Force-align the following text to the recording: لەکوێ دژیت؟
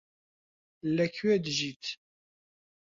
لەکوێ 0.95 1.35
دژیت؟ 1.45 1.83